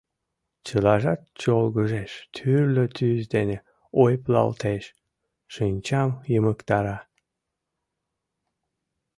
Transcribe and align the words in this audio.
Чылажат 0.65 1.21
чолгыжеш, 1.41 2.11
тӱрлӧ 2.35 2.85
тӱс 2.95 3.23
дене 3.35 3.57
ойыплалтеш, 4.01 4.83
шинчам 5.53 6.09
йымыктара... 6.31 6.97